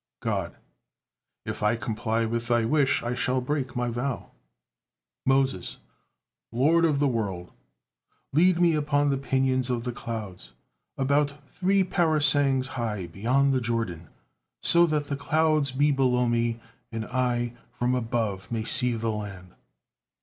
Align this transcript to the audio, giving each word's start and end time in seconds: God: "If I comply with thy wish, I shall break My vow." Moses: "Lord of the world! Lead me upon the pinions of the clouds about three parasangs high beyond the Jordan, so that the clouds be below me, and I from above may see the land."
God: 0.19 0.55
"If 1.45 1.61
I 1.61 1.75
comply 1.75 2.25
with 2.25 2.47
thy 2.47 2.65
wish, 2.65 3.03
I 3.03 3.13
shall 3.13 3.39
break 3.39 3.75
My 3.75 3.91
vow." 3.91 4.31
Moses: 5.27 5.77
"Lord 6.51 6.85
of 6.85 6.97
the 6.97 7.07
world! 7.07 7.51
Lead 8.33 8.59
me 8.59 8.73
upon 8.73 9.11
the 9.11 9.19
pinions 9.19 9.69
of 9.69 9.83
the 9.83 9.91
clouds 9.91 10.53
about 10.97 11.47
three 11.47 11.83
parasangs 11.83 12.69
high 12.69 13.05
beyond 13.05 13.53
the 13.53 13.61
Jordan, 13.61 14.07
so 14.63 14.87
that 14.87 15.05
the 15.05 15.15
clouds 15.15 15.71
be 15.71 15.91
below 15.91 16.27
me, 16.27 16.59
and 16.91 17.05
I 17.05 17.53
from 17.71 17.93
above 17.93 18.51
may 18.51 18.63
see 18.63 18.93
the 18.95 19.11
land." 19.11 19.51